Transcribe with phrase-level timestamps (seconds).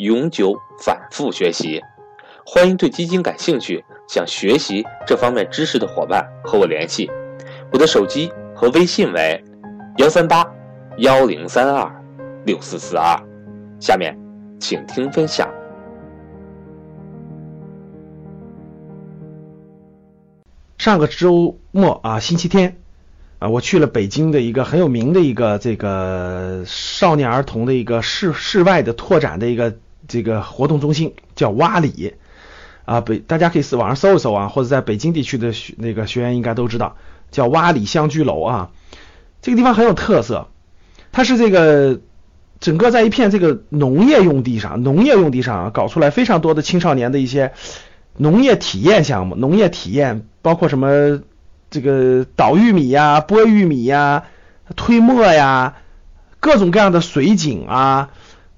[0.00, 1.78] 永久反复学习，
[2.42, 7.10] 欢迎对基金感兴趣、想学习这方面知识的伙伴和我联系。
[7.70, 9.44] 我的手机和微信为
[9.98, 10.42] 幺三八
[10.96, 12.02] 幺零三二
[12.46, 13.14] 六四四二。
[13.78, 14.18] 下面
[14.58, 15.46] 请听分享。
[20.78, 22.78] 上个周末啊，星期天
[23.38, 29.76] 啊，我去了北京的一个很有名的一个这个少年儿童的一个室室外的拓展的一个。
[30.10, 32.14] 这个活动中心叫洼里
[32.84, 36.96] 啊，北大家可以是网上搜一搜啊，或者在北京地区的那个学员应该都知道，
[37.30, 38.70] 叫洼里乡居楼啊。
[39.40, 40.48] 这个地方很有特色，
[41.12, 42.00] 它是这个
[42.58, 47.52] 整个在一片这个农业用地上，农业用地上搞出来非常多的青少年的一些
[48.16, 51.20] 农业体验项目，农业体验包括什么
[51.70, 54.24] 这个捣玉米呀、剥玉米呀、
[54.74, 55.76] 推磨呀，
[56.40, 58.10] 各种各样的水井啊。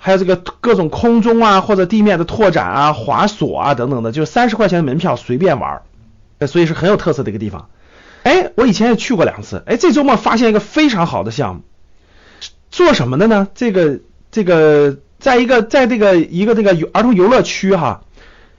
[0.00, 5.82] 还有这个各种空中啊或者地面的拓展啊、滑索啊等等的，就是三十块钱的门票随便玩，
[6.46, 7.68] 所以是很有特色的一个地方。
[8.22, 11.62] 哎，我以前也去过两次，哎，这周末发现一个非常好的项目，
[12.70, 13.48] 做什么的呢？
[13.54, 18.02] 这个这个，在一个在这个一个这个儿童游乐区哈，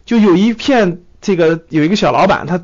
[0.06, 2.64] 就有一片这个有一个小老板，他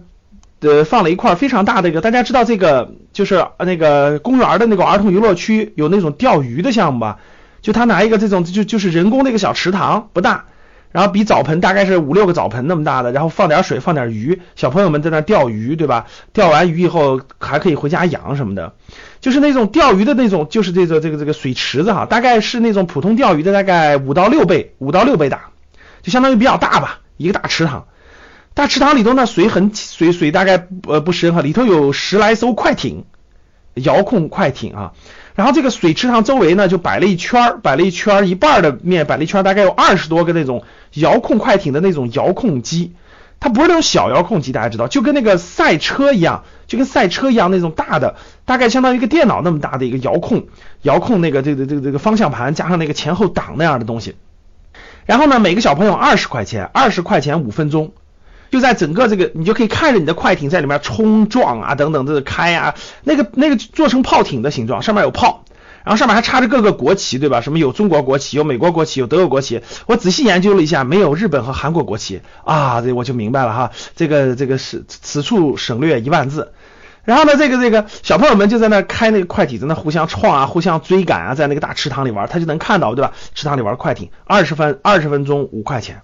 [0.61, 7.19] 呃放了一块非常大的一个，大家知道这个就是那个公园的那个儿童游乐区有那种钓鱼的项目吧？
[7.65, 10.45] 就他拿一个这种就就是人工的一个小池塘，不大，
[10.91, 16.05] 然后比澡盆大概是五六个澡盆那么大的，然后放点水，放点鱼，小朋友们在那钓鱼，对吧？
[16.31, 18.73] 钓完鱼以后还可以回家养什么的，
[19.19, 25.49] 就是那种钓鱼的那种，就是这个这个这个水池子哈，大概是那种普通钓鱼的大概五到六倍，五到六倍大，
[26.03, 27.87] 就相当于比较大吧，一个大池塘，
[28.53, 33.05] 大池塘里头呢水很水水大概呃不深哈，里头有十来艘快艇，
[33.73, 34.93] 遥控快艇啊。
[35.35, 40.63] 然后这个水池塘周围呢，就摆了一圈儿，摆了一圈儿，一半的面摆了一圈儿，大概有二十多个那种
[40.93, 42.93] 遥控快艇的那种遥控机，
[43.41, 48.15] 它不是那种小遥控机，大家知道，就跟那个赛车一样，就跟赛车一样那种大的，
[48.45, 50.45] 大概相当于一个电脑那么大的一个遥控，
[50.83, 54.15] 遥控那个这个这个这个方向盘加上那个前后挡那样的东西。
[55.05, 57.91] 然后呢，每个小朋友二十块钱，二十块钱五分钟。
[58.51, 65.43] 就在整个这个，你就可以看着你的快艇在里面冲撞啊，等等，这个开啊，那个那个做成炮艇的形状，上面有炮，
[65.83, 67.41] 然后上面还插着各个国旗，对吧？
[67.41, 69.61] 什么有中国国旗，有美国国旗，有德国国旗。
[69.87, 73.71] 我仔细研究了一下，没有日本和韩国国旗啊，这我就明白了哈。
[73.95, 76.53] 这个这个是此处省略一万字。
[77.03, 83.11] 然后呢，这个这个小朋友们就在那开那个快艇，在那互相撞啊，互相追赶啊，在那个大池塘里玩，他就能看到，对吧？
[83.35, 86.01] 池塘里玩快艇，二十分二十分钟五块钱。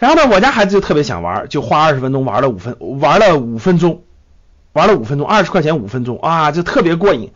[0.00, 4.02] 然后呢，我家孩子就特别想玩，就花二十分钟玩了五分，玩了五分钟，
[4.72, 7.30] 玩了五分钟，二十块钱五分钟啊，就特别过瘾，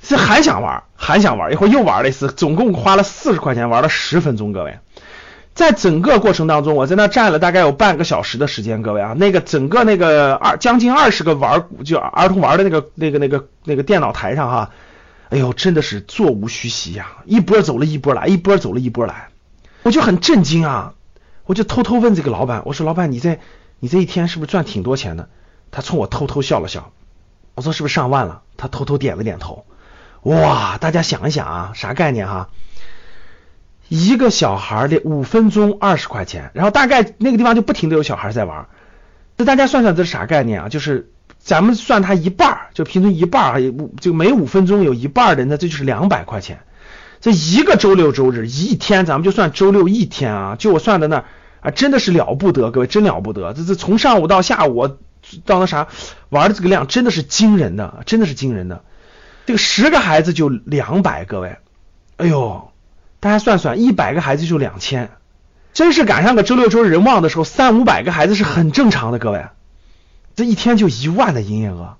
[0.00, 4.52] 是还想玩，还想玩，一会儿又玩了一次，总共花了四十块钱玩了十分钟。
[4.52, 4.78] 各位，
[5.54, 8.80] 在整个过程当中，我在那站了大概有半个小时的时间。
[8.80, 14.70] 各位啊，那个整个那个二将近二十个玩就儿童玩的那个那个那个那个电脑台上哈，
[15.30, 19.30] 哎呦，真的是座无虚席呀，一波走了一波来，一波走了一波来，
[19.82, 20.92] 我就很震惊啊。
[21.46, 23.38] 我就偷偷问这个老板，我说老板，你这
[23.78, 25.28] 你这一天是不是赚挺多钱的？
[25.70, 26.92] 他冲我偷偷笑了笑。
[27.54, 28.42] 我说是不是上万了？
[28.56, 29.64] 他偷偷点了点头。
[30.22, 32.48] 哇，大家想一想啊，啥概念哈？
[33.88, 38.66] 一个小孩的五分钟二十块钱，然后大概那个地方就不停的有小孩在玩。
[39.36, 40.68] 那大家算算这是啥概念啊？
[40.68, 43.60] 就是咱们算他一半，就平均一半，
[44.00, 46.60] 就每五分钟有一半的，那这就是两百块钱。
[47.24, 51.24] 这一个周六周日一天，咱们就算周六一天啊，就我算的那
[51.62, 53.54] 啊，真的是了不得，各位真了不得。
[53.54, 54.88] 这这从上午到下午
[55.46, 55.88] 到那啥
[56.28, 58.84] 玩的这个量，真的是惊人的，真的是惊人的。
[59.46, 61.56] 这个十个孩子就两百，各位，
[62.18, 62.68] 哎呦，
[63.20, 65.08] 大家算算，一百个孩子就两千，
[65.72, 69.46] 真是赶上个周六周日人旺的时候，三五百个孩子是很正常的，各位，
[70.36, 71.96] 这一天就一万的营业额。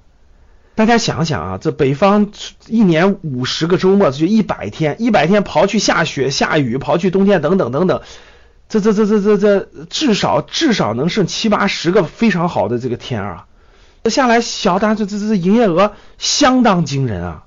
[0.75, 2.33] 大家想想啊，这北方
[2.67, 8.01] 一年五十个周末，就一百天，一百天刨去下雪下雨，刨去冬天等等等等，
[8.69, 13.47] 这这这这这这至少至少能剩七八十个非常好的这个天啊！
[14.03, 17.45] 这下来小单这这这营业额相当惊人啊，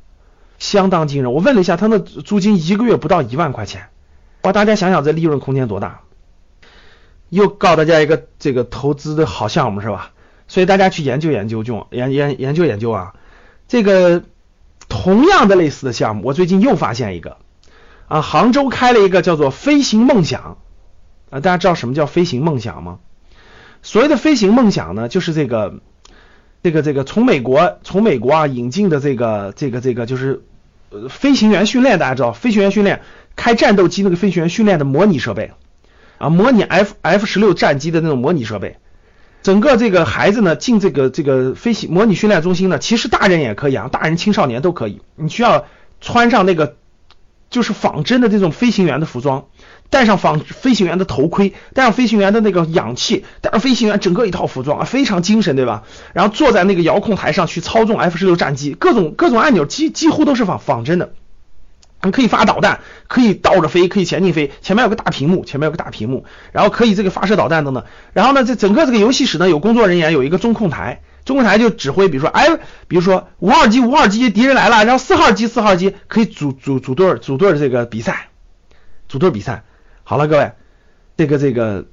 [0.58, 1.34] 相当惊人。
[1.34, 3.90] 我问了一下，他那租金一个月不到一万块钱，
[4.44, 4.54] 哇！
[4.54, 6.00] 大家想想这利润空间多大？
[7.30, 10.14] 又告大家一个这个投资的好项目是吧？
[10.48, 13.14] 所以大家去研究研究，就研研研究研究啊。
[13.68, 14.24] 这个
[14.88, 17.38] 同样的类似的项目，我最近又发现一个
[18.08, 20.58] 啊，杭州开了一个叫做“飞行梦想”
[21.30, 23.00] 啊，大家知道什么叫飞行梦想吗？
[23.84, 25.82] 所谓的飞行梦想呢，就是这个
[26.64, 30.44] 这个这个从美国从美国啊引进的这个这个这个就是
[30.90, 33.02] 呃飞行员训练，大家知道飞行员训练
[33.36, 35.52] 开战斗机那个飞行员训练的模拟设备
[36.18, 38.78] 啊，模拟 F F 十六战机的那种模拟设备。
[39.44, 45.02] 整个这个孩子呢进这个这个飞行模拟训练中心呢，其实大人也可以啊，大人青少年都可以。
[45.16, 45.66] 你需要
[46.02, 46.76] 穿上那个
[47.50, 49.46] 就是仿真的这种飞行员的服装，
[49.90, 55.84] 戴上仿飞行员的头盔，戴上飞行员的那个氧气，戴上飞行员整个一套服装啊，非常精神，对吧？
[56.14, 61.14] 然后坐在那个遥控台上去操纵 F 十六战机，各种各种按钮几几乎都是仿仿真的。
[62.00, 64.52] 可以发导弹，可以倒着飞，可以前进飞。
[64.62, 67.84] 前面有个大屏幕，前面有个大屏幕，然后可以这个发射导弹等等。
[68.14, 72.48] 然后呢，这整个这个游戏室呢，有工作人员，有一个中控台，中控台就指挥，比如说，哎，
[72.88, 78.28] 比如说五号机，五号机敌人来了，然后四号机，四号机可以组组组队组队这个比赛，
[79.10, 79.64] 组队比赛。
[80.04, 80.52] 好了，各位，
[81.18, 81.86] 这个这个，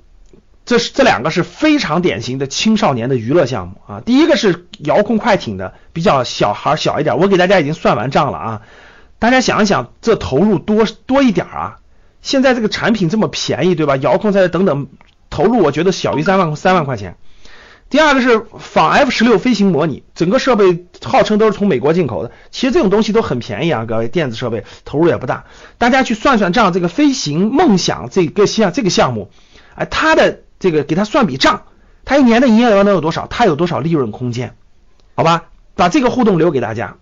[0.67, 4.01] 这是这两个是非常典型的青少年的娱乐项目啊。
[4.05, 8.63] 第一个是遥控快艇的，比较小孩小一点，我给大家已经算完账了啊。
[9.25, 11.79] 大家想一想，这投入多多一点啊？
[12.21, 13.97] 现在这个产品这么便宜，对吧？
[13.97, 14.87] 遥控赛等等，
[15.31, 17.17] 投入我觉得小于三万三万块钱。
[17.89, 22.33] 第二个是仿 F 十六飞行模拟，整个设备号称都是从美国进口的。
[22.51, 25.45] 其实这种东西都很便宜啊，各位，电子设备投入也不大。
[25.79, 29.31] 大家去算算账，这个飞行梦想这个项这个项目，
[29.75, 31.63] 哎，它的这个给它算笔账，
[32.05, 33.27] 它一年的营业额能有多少？
[33.27, 34.55] 它有多少利润空间？
[35.15, 35.45] 好吧，
[35.77, 36.99] 把这个互动留给大家。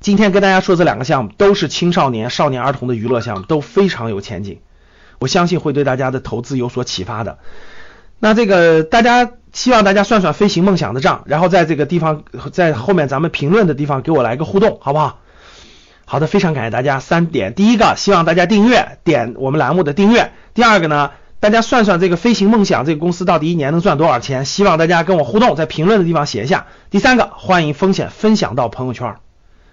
[0.00, 4.60] 今天跟大家说这两个项目都是青少年、少年儿童的娱乐项目，都非常有前景，
[5.18, 7.38] 我相信会对大家的投资有所启发的。
[8.18, 15.18] 那这个大家希望大家算算飞行梦想的账，然后在这个地方在后面咱们评论的地方给我来个互动，好不好？
[16.04, 17.00] 好的，非常感谢大家。
[17.00, 20.32] 三点，第一个希望大家订阅，点我们栏目的订阅。
[20.54, 21.10] 第二个呢，
[21.40, 24.44] 大家算算这个飞行梦想这个公司到底一年能赚多少钱？
[24.44, 26.66] 希望大家跟我互动，在评论的地方写一下。
[26.90, 29.16] 第三个，欢迎风险分享到朋友圈。